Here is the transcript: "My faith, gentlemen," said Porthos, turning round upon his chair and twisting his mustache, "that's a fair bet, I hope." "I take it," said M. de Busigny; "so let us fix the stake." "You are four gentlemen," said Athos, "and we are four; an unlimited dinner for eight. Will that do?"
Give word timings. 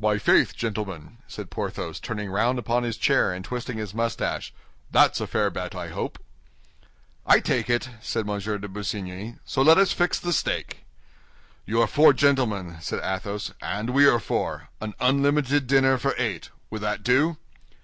"My 0.00 0.18
faith, 0.18 0.56
gentlemen," 0.56 1.18
said 1.28 1.48
Porthos, 1.48 2.00
turning 2.00 2.28
round 2.28 2.58
upon 2.58 2.82
his 2.82 2.96
chair 2.96 3.32
and 3.32 3.44
twisting 3.44 3.78
his 3.78 3.94
mustache, 3.94 4.52
"that's 4.90 5.20
a 5.20 5.28
fair 5.28 5.48
bet, 5.48 5.76
I 5.76 5.90
hope." 5.90 6.18
"I 7.24 7.38
take 7.38 7.70
it," 7.70 7.88
said 8.02 8.28
M. 8.28 8.36
de 8.40 8.66
Busigny; 8.68 9.36
"so 9.44 9.62
let 9.62 9.78
us 9.78 9.92
fix 9.92 10.18
the 10.18 10.32
stake." 10.32 10.78
"You 11.66 11.80
are 11.82 11.86
four 11.86 12.12
gentlemen," 12.12 12.78
said 12.80 12.98
Athos, 13.04 13.52
"and 13.62 13.90
we 13.90 14.06
are 14.08 14.18
four; 14.18 14.70
an 14.80 14.92
unlimited 14.98 15.68
dinner 15.68 15.98
for 15.98 16.16
eight. 16.18 16.50
Will 16.70 16.80
that 16.80 17.04
do?" 17.04 17.36